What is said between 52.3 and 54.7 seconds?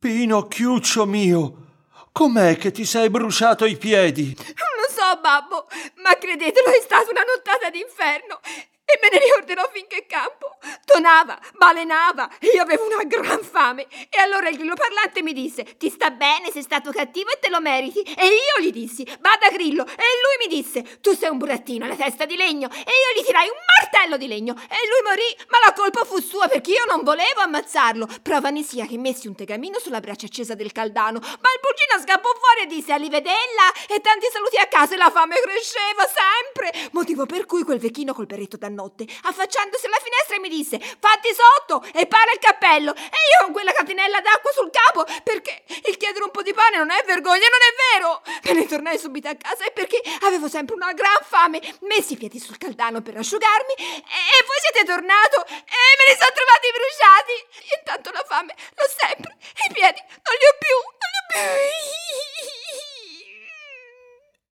sul caldano per asciugarmi e, voi